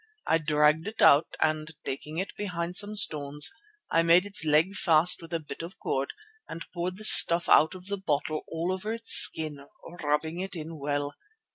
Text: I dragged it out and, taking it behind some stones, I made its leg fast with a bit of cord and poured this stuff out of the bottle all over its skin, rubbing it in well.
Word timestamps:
I 0.25 0.39
dragged 0.39 0.87
it 0.87 0.99
out 0.99 1.35
and, 1.41 1.71
taking 1.85 2.17
it 2.17 2.35
behind 2.35 2.75
some 2.75 2.95
stones, 2.95 3.51
I 3.91 4.01
made 4.01 4.25
its 4.25 4.43
leg 4.43 4.73
fast 4.73 5.21
with 5.21 5.31
a 5.31 5.39
bit 5.39 5.61
of 5.61 5.77
cord 5.77 6.13
and 6.49 6.65
poured 6.73 6.97
this 6.97 7.11
stuff 7.11 7.47
out 7.47 7.75
of 7.75 7.85
the 7.85 7.97
bottle 7.99 8.41
all 8.47 8.71
over 8.73 8.93
its 8.93 9.11
skin, 9.11 9.59
rubbing 10.03 10.39
it 10.39 10.55
in 10.55 10.79
well. 10.79 11.13